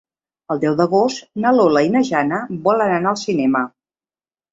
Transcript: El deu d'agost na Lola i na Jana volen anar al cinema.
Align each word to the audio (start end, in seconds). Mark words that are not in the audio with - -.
El 0.53 0.59
deu 0.61 0.77
d'agost 0.77 1.19
na 1.43 1.51
Lola 1.57 1.83
i 1.87 1.91
na 1.95 2.01
Jana 2.07 2.39
volen 2.69 2.95
anar 2.95 3.13
al 3.13 3.21
cinema. 3.25 3.63